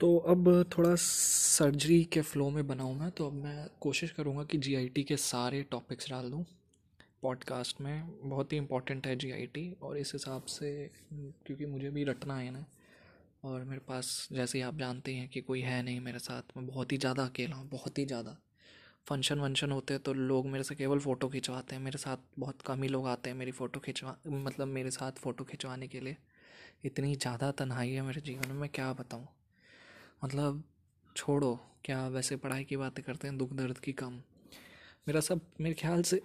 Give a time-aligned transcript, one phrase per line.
[0.00, 4.58] तो अब थोड़ा सर्जरी के फ़्लो में बनाऊँ मैं तो अब मैं कोशिश करूँगा कि
[4.58, 6.44] जीआईटी के सारे टॉपिक्स डाल दूँ।
[7.22, 10.70] पॉडकास्ट में बहुत ही इम्पोर्टेंट है जीआईटी और इस हिसाब से,
[11.46, 12.64] क्योंकि मुझे भी रटना है ना,
[13.44, 16.66] और मेरे पास जैसे ही आप जानते हैं कि कोई है नहीं मेरे साथ, मैं
[16.66, 18.36] बहुत ही ज़्यादा अकेला हूँ, बहुत ही ज़्यादा।
[19.06, 22.62] फ़ंक्शन वंक्शन होते हैं तो लोग मेरे से केवल फ़ोटो खिंचवाते हैं, मेरे साथ बहुत
[22.62, 26.16] कम ही लोग आते हैं मेरी फ़ोटो खिंचवा मतलब मेरे साथ फ़ोटो खिंचवाने के लिए।
[26.84, 29.26] इतनी ज़्यादा तन्हाई है मेरे जीवन में, मैं क्या बताऊँ?
[30.24, 30.64] मतलब
[31.16, 34.12] छोड़ो, क्या वैसे पढ़ाई की बातें करते हैं, दुख दर्द की कम।
[35.08, 36.22] मेरा सब, मेरे ख्याल से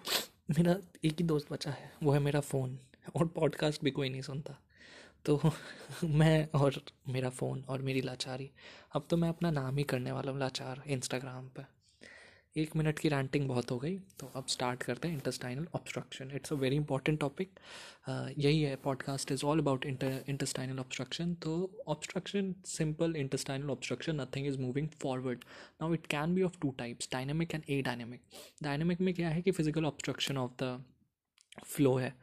[0.49, 0.75] मेरा
[1.05, 2.79] एक ही दोस्त बचा है, वो है मेरा फ़ोन,
[3.15, 4.61] और पॉडकास्ट भी कोई नहीं सुनता।
[5.25, 5.41] तो
[6.03, 8.51] मैं और मेरा फ़ोन और मेरी लाचारी,
[8.93, 11.65] अब तो मैं अपना नाम ही करने वाला हूँ, लाचार इंस्टाग्राम पर।
[12.57, 16.53] एक मिनट की रैंटिंग बहुत हो गई तो अब स्टार्ट करते हैं intestinal obstruction it's
[16.53, 17.59] a very important topic
[18.37, 21.55] यही है podcast is all about intestinal obstruction तो
[21.87, 25.43] obstruction simple intestinal obstruction nothing is moving forward
[25.81, 28.21] now it can be of two types dynamic and adynamic
[28.63, 30.83] dynamic में क्या है कि physical obstruction of the
[31.63, 32.13] flow है.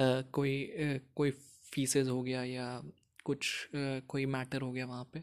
[0.00, 1.30] Uh, कोई uh, कोई
[1.72, 2.82] faeces हो गया या
[3.24, 5.22] कुछ uh, कोई मैटर हो गया वहाँ पे.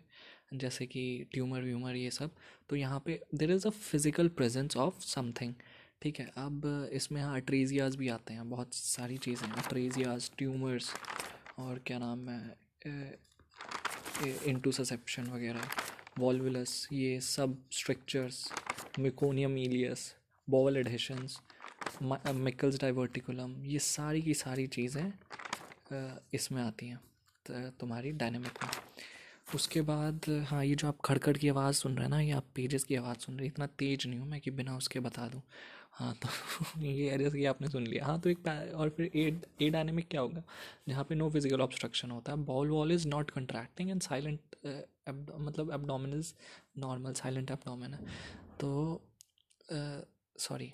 [0.58, 1.04] जैसे कि
[1.34, 2.32] ट्यूमर व्यूमर ये सब
[2.70, 5.54] तो यहाँ पे there is a physical presence of something
[6.02, 6.26] ठीक है?
[6.38, 10.94] अब इसमें हाँ अट्रेजियाज भी आते हैं, बहुत सारी चीज़ें अट्रेजियाज ट्यूमर्स
[11.60, 12.58] और क्या नाम है
[14.48, 15.70] इंटू ससेप्शन वगैरह
[16.20, 18.48] वॉलविलस ये सब strictures
[19.00, 20.14] meconium ileus
[20.48, 21.40] bowel adhesions
[22.02, 25.12] Meckel's diverticulum ये सारी की सारी चीज़ें
[26.34, 27.00] इसमें आती हैं
[27.80, 28.70] तुम्हारी डायनेमिक में।
[29.48, 32.46] उसके बाद हाँ ये जो आप खड़खड़ की आवाज़ सुन रहे हैं ना, ये आप
[32.56, 35.28] पेजेस की आवाज़ सुन रहे हैं, इतना तेज नहीं हूँ मैं कि बिना उसके बता
[35.30, 35.42] दूँ।
[35.94, 36.30] हाँ तो
[36.82, 39.26] ये जैसे कि आपने सुन लिया। हाँ तो एक और फिर ए
[39.62, 40.44] ए डायनेमिक क्या होगा?
[40.90, 44.56] जहाँ पे नो फ़िज़िकल ऑब्स्ट्रक्शन होता है bowel wall is not contracting and silent
[45.40, 46.34] मतलब abdomen is
[46.80, 48.00] normal silent abdomen है।
[48.60, 49.02] तो
[50.40, 50.74] सॉरी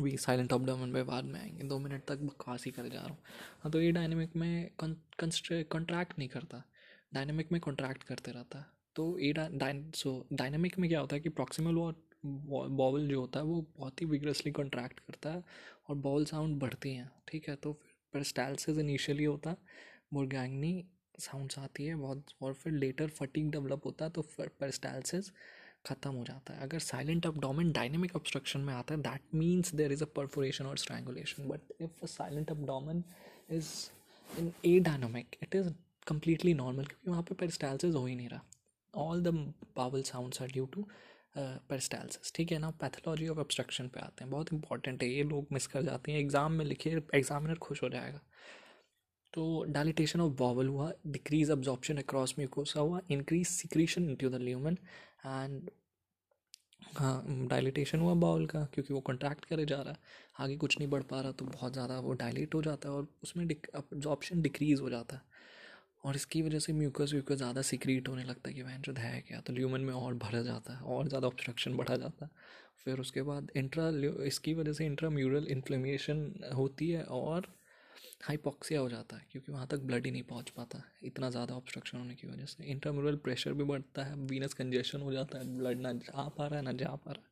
[0.00, 3.08] वी साइलेंट ऑबडोमन पे बाद में आएँगे। दो मिनट तक बकवास ही कर जा रहा
[3.08, 3.18] हूँ।
[3.62, 6.62] हाँ तो ये डायनेमिक में कंट्रैक्ट नहीं करता।
[7.12, 9.32] डायनेमिक में कॉन्ट्रैक्ट करते रहता है। तो ए
[9.96, 11.74] सो डायनेमिक में क्या होता है कि प्रॉक्सिमल
[12.24, 15.42] बॉवल जो होता है वो बहुत ही विग्रसली कॉन्ट्रैक्ट करता है
[15.88, 17.54] और बॉल साउंड बढ़ती हैं, ठीक है?
[17.56, 19.56] तो फिर पेरिस्टालसिस इनिशियली होता है
[20.12, 20.84] मोरगैंगनी
[21.18, 25.30] साउंड्स आती है, बहुत, और फिर लेटर फटिंग डेवलप होता है तो फिर पेरिस्टालसिस
[25.86, 29.92] ख़त्म हो जाता है। अगर साइलेंट अपडोमेन डायनेमिक ऑब्स्ट्रक्शन में आता है that means there
[29.92, 33.02] is a perforation और strangulation but if silent abdomen
[33.50, 33.70] is
[34.28, 35.68] in adynamic it is
[36.06, 38.42] completely normal क्योंकि वहाँ पे पेरिस्टालसिस हो ही नहीं रहा।
[38.94, 39.28] All the
[39.76, 40.86] bowel sounds are due to
[41.36, 42.70] peristalsis ठीक है ना?
[42.72, 46.18] पैथोलॉजी ऑफ़ ऑब्स्ट्रक्शन पे आते हैं, बहुत इंपॉर्टेंट है, ये लोग मिस कर जाते हैं।
[46.20, 48.20] एग्ज़ाम में लिखे एग्जामिनर खुश हो जाएगा।
[49.34, 54.76] तो डायलिटेशन ऑफ़ बॉवल हुआ डिक्रीज अब्जॉर्प्शन अक्रॉस म्यूकोसा हुआ increase secretion into the lumen
[55.26, 55.70] and
[56.96, 59.98] हाँ डायलिटेशन हुआ बाउल का, क्योंकि वो कंट्रैक्ट करे जा रहा है।
[60.40, 63.06] आगे कुछ नहीं बढ़ पा रहा तो बहुत ज़्यादा वो डायलेट हो जाता है और
[63.22, 63.46] उसमें
[64.06, 65.22] ऑप्शन डिक्रीज़ हो जाता है।
[66.04, 69.20] और इसकी वजह से म्यूकस व्यूकस ज़्यादा सिक्रीट होने लगता है कि वह जो है
[69.20, 69.40] क्या?
[69.40, 72.30] तो ल्यूमन में और भरा जाता है, और ज़्यादा ऑब्स्ट्रक्शन बढ़ा जाता है।
[72.84, 73.88] फिर उसके बाद इंट्रा
[74.26, 77.46] इसकी वजह से इंट्रा म्यूरल इन्फ्लेमेशन होती है और
[78.24, 81.98] हाइपोक्सिया हो जाता है, क्योंकि वहाँ तक ब्लड ही नहीं पहुँच पाता, इतना ज़्यादा ऑब्स्ट्रक्शन
[81.98, 85.80] होने की वजह से। इंट्राम्यूरल प्रेशर भी बढ़ता है वीनस कंजेशन हो जाता है ब्लड
[85.80, 87.30] ना जा पा रहा है, ना जा पा रहा है।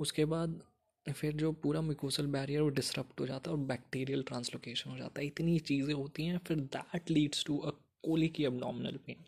[0.00, 0.60] उसके बाद
[1.06, 5.20] फिर जो पूरा मिकोसल बैरियर वो डिसरप्ट हो जाता है और बैक्टीरियल ट्रांसलोकेशन हो जाता
[5.20, 7.70] है। इतनी चीज़ें होती हैं, फिर that leads to a
[8.28, 9.24] colicky abdominal pain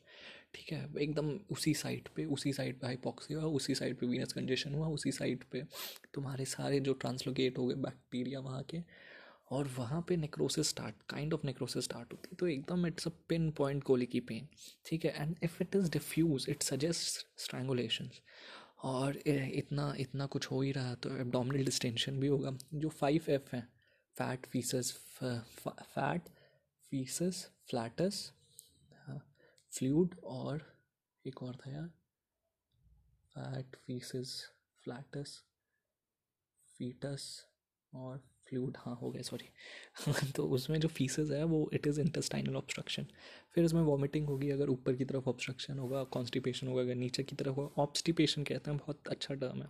[0.55, 4.33] ठीक है, एकदम उसी साइड पे, उसी साइड पे हाइपोक्सी हुआ, उसी साइड पे वीनस
[4.33, 5.63] कंजेशन हुआ, उसी साइड पे
[6.15, 8.81] तुम्हारे सारे जो ट्रांसलोकेट हो गए बैक्टीरिया वहाँ के,
[9.51, 13.11] और वहाँ पे necrosis start kind of necrosis start होती है। तो एकदम it's a
[13.59, 14.49] pinpoint colicky pain
[14.87, 18.11] ठीक है and if it is diffuse it suggest strangulation
[18.85, 23.55] और इतना इतना कुछ हो ही रहा तो एबडोमिनल डिस्टेंशन भी होगा। जो फाइव एफ़
[23.57, 23.67] हैं
[24.17, 24.93] fat faeces
[25.23, 26.29] fat
[26.93, 28.31] faeces flatus
[29.73, 30.63] fluid और
[31.25, 31.91] एक और था यार।
[33.37, 34.43] फैट फीसिस
[34.85, 35.43] फ्लैटस
[36.81, 37.25] फीटस
[37.93, 39.49] और फ्लूड हाँ हो गया सॉरी
[40.37, 43.07] तो उसमें जो फीसेस है, वो इट इज़ इंटेस्टाइनल ऑब्स्ट्रक्शन
[43.55, 47.37] फिर उसमें वॉमिटिंग होगी, अगर ऊपर की तरफ़ ऑब्स्ट्रक्शन होगा कॉन्स्टिपेशन होगा, अगर नीचे की
[47.37, 49.69] तरफ़ होगा। ऑब्स्टिपेशन कहते हैं, बहुत अच्छा टर्म है।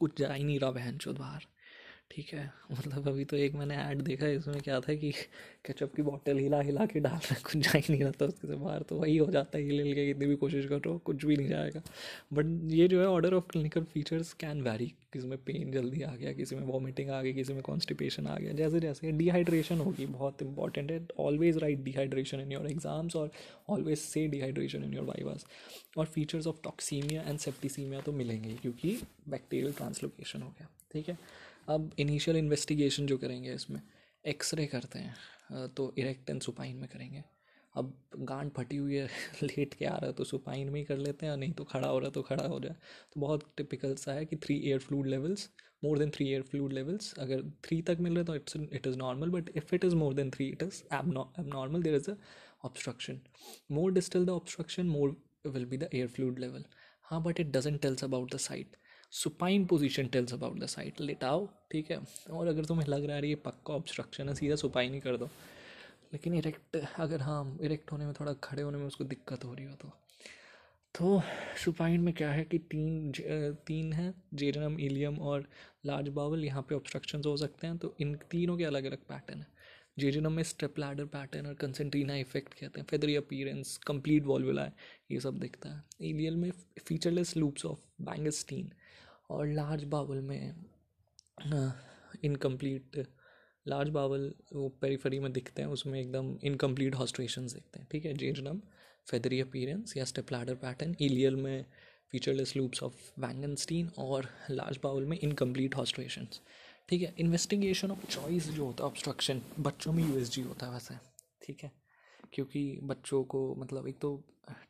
[0.00, 1.12] कुछ जा ही नहीं रहा बहन चो
[2.10, 5.10] ठीक है। मतलब अभी तो एक मैंने ऐड देखा इसमें क्या था कि
[5.66, 8.54] केचप की बॉटल हिला हिला के डाल रहा कुछ जा ही नहीं रहता उसके से
[8.54, 11.36] बाहर तो वही हो जाता है, हिल हिल के कितनी भी कोशिश करो, कुछ भी
[11.36, 11.82] नहीं जाएगा।
[12.32, 16.14] बट ये जो है order of clinical features can vary किसी में पेन जल्दी आ
[16.14, 20.06] गया, किसी में वॉमिटिंग आ गई, किसी में कॉन्स्टिपेशन आ गया जैसे जैसे डिहाइड्रेशन होगी,
[20.06, 23.30] बहुत इंपॉर्टेंट है। Always write dehydration in your exams और
[23.70, 25.46] ऑलवेज से डिहाइड्रेशन इन योर वाइवास
[25.98, 31.18] और features of toxaemia and septicaemia तो मिलेंगे क्योंकि बैक्टीरियल ट्रांसलोकेशन हो गया, ठीक है?
[31.68, 33.80] अब इनिशियल इन्वेस्टिगेशन जो करेंगे इसमें
[34.24, 37.22] एक्सरे करते हैं तो इरेक्ट एंड सुपाइन में करेंगे।
[37.74, 39.06] अब गांड फटी हुई है,
[39.42, 41.64] लेट के आ रहा है तो सुपाइन में ही कर लेते हैं और नहीं तो
[41.64, 42.74] खड़ा हो रहा तो खड़ा हो जाए।
[43.14, 45.48] तो बहुत टिपिकल सा है कि three air fluid levels
[45.84, 48.96] more than three air fluid levels अगर थ्री तक मिल रहे तो it's it is
[48.98, 50.82] normal but if it is more than three it is
[51.48, 52.16] abnormal there is a
[52.64, 53.20] obstruction
[53.72, 55.16] more distal the obstruction more
[55.46, 56.64] will be the air fluid level
[57.04, 58.76] हाँ but it doesn't tells about the site
[59.12, 62.00] supine position tells about the site लेटाओ ठीक है?
[62.30, 65.28] और अगर तुम्हें लग रहा है ये पक्का ऑब्स्ट्रक्शन है, सीधा सुपाइन ही कर दो।
[66.12, 69.66] लेकिन इरेक्ट अगर हाँ इरेक्ट होने में, थोड़ा खड़े होने में उसको दिक्कत हो रही
[69.66, 69.92] हो तो।
[70.94, 71.20] तो
[71.64, 73.12] सुपाइन में क्या है कि तीन
[73.66, 75.48] तीन है जेरनम इलियम और
[75.86, 79.40] लार्ज बावल यहाँ पे ऑब्स्ट्रक्शन हो सकते हैं तो इन तीनों के अलग अलग पैटर्न
[79.40, 79.46] है।
[79.98, 84.64] जेजिनम में स्टेप लैडर पैटर्न और कंसेंट्रीना इफ़ेक्ट कहते हैं। फेदरी अपीरेंस कंप्लीट वॉल्वुला
[85.10, 86.50] ये सब दिखता है। एलियल में
[86.86, 88.70] फीचरलेस लूप्स ऑफ़ बैंगस्टीन
[89.30, 90.54] और लार्ज बावल में
[92.24, 93.06] इनकम्प्लीट
[93.66, 98.14] लार्ज बावल वो पेरीफरी में दिखते हैं, उसमें एकदम इनकम्प्लीट हॉस्ट्रेशन दिखते हैं, ठीक है?
[98.14, 98.60] जेजनम
[99.10, 101.64] फेदरी अपीरेंस या स्टेप लैडर पैटर्न इलियल में
[102.12, 106.28] फीचरलेस लूप्स ऑफ़ वैंगनस्टीन और लार्ज बाउल में इनकम्प्लीट हॉस्ट्रेशन
[106.88, 107.14] ठीक है?
[107.18, 110.94] इन्वेस्टिगेशन ऑफ़ चॉइस जो होता है ऑब्स्ट्रक्शन बच्चों में यूएसजी होता है वैसे,
[111.42, 111.70] ठीक है?
[112.32, 114.16] क्योंकि बच्चों को मतलब एक तो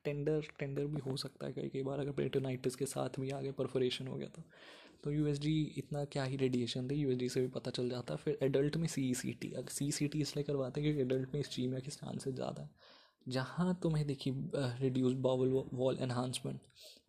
[0.04, 3.36] टेंडर टेंडर भी हो सकता है कई कई बार अगर पेटोनाइटिस के साथ भी आ
[3.38, 4.42] आगे परफोरेशन हो गया तो।
[5.04, 5.26] तो यू
[5.78, 8.86] इतना क्या ही रेडिएशन दे यू से भी पता चल जाता है। फिर एडल्ट में
[8.88, 11.90] सी सी टी अगर सी सी टी इसलिए करवाते हैं क्योंकि एडल्ट में स्टीमिया के
[11.90, 12.70] चांसेस ज़्यादा है।
[13.26, 16.60] जहाँ तुम्हें देखी रिड्यूस बावल वॉल एनहांसमेंट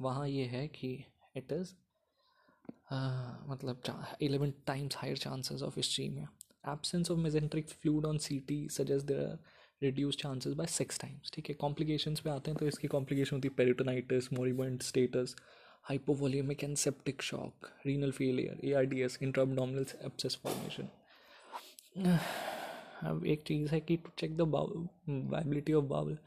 [0.01, 0.93] वहाँ ये है कि
[1.37, 1.73] इट इज़
[3.49, 6.29] मतलब eleven times higher chances of ischaemia
[6.67, 9.37] absence of mesenteric fluid on C T suggest there are
[9.81, 11.55] reduce chances by six times ठीक है?
[11.55, 15.35] कॉम्प्लिकेशंस पे आते हैं तो इसकी कॉम्प्लिकेशन होती है peritonitis moribund status
[15.89, 20.89] hypovolaemic and septic shock renal failure A R D S intraabdominal abscess formation
[23.07, 24.41] अब एक चीज़ है कि to check the
[25.31, 26.17] viability of bowel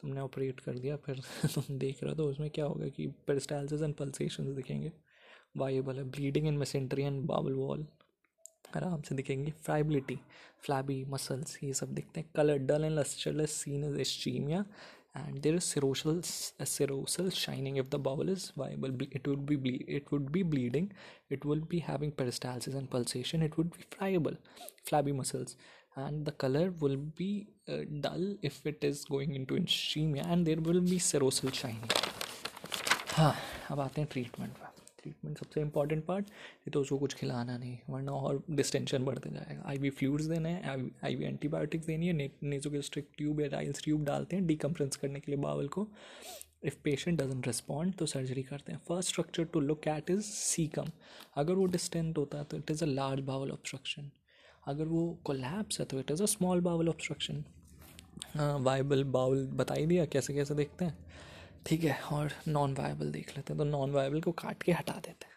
[0.00, 1.20] तुमने ऑपरेट कर दिया, फिर
[1.54, 4.92] तुम देख रहे हो तो उसमें क्या होगा कि पेरिस्टाइल्सिस एंड पल्सेशन दिखेंगे।
[5.56, 7.86] वाइबल है bleeding in mesentery and bowel wall
[8.76, 10.18] आराम से दिखेंगे फ्लाइबिलिटी
[10.64, 14.64] फ्लैबी मसल्स ये सब दिखते हैं। Colour dull and lustreless sheen is ischaemia
[15.16, 20.30] and there serosal serosal shining if the bowel is viable it would be it would
[20.32, 20.88] be bleeding
[21.32, 24.36] it would be having peristalsis and pulsation it would be friable
[24.88, 25.56] flabby muscles
[25.98, 27.30] and the colour will be
[27.68, 31.90] dull if it is going into in and there will be serosal shining
[33.14, 33.34] हाँ
[33.70, 34.71] अब आते हैं treatment पर।
[35.02, 39.62] Treatment सबसे important part ये तो उसको कुछ खिलाना नहीं, वरना और डिस्टेंशन बढ़ते जाएगा।
[39.66, 44.04] आई वी फ्लूड्स देने हैं आई वी एंटीबायोटिक्स देनी है नेजोगेस्ट्रिक ट्यूब या राइल्स ट्यूब
[44.04, 45.88] डालते हैं डिकम्फ्रेंस करने के लिए बावल को।
[46.64, 50.90] इफ़ पेशेंट डजन रिस्पॉन्ड तो सर्जरी करते हैं। First structure to look at is caecum
[51.36, 54.10] अगर वो डिस्टेंट होता है तो it is a large bowel obstruction
[54.68, 57.44] अगर वो कोलैप्स है तो it is a small bowel obstruction
[58.36, 60.94] viable bowel बता ही दिया कैसे कैसे देखते हैं?
[61.66, 64.92] ठीक है, और नॉन वायबल देख लेते हैं तो नॉन वायबल को काट के हटा
[64.94, 65.30] देते हैं।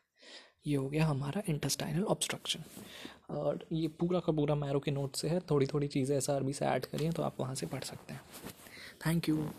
[0.67, 2.63] ये हो गया हमारा इंटेस्टाइनल ऑब्स्ट्रक्शन
[3.29, 6.43] और ये पूरा का पूरा मैरो के नोट से है थोड़ी थोड़ी चीज़ें एस आर
[6.43, 8.21] बी से ऐड करिए तो आप वहाँ से पढ़ सकते हैं।
[9.05, 9.49] Thank you